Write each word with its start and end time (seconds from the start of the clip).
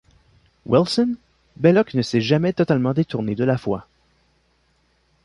Wilson, 0.65 1.13
Belloc 1.57 1.93
ne 1.93 2.01
s'est 2.01 2.21
jamais 2.21 2.53
totalement 2.53 2.95
détourné 2.95 3.35
de 3.35 3.43
la 3.43 3.55
foi. 3.59 3.85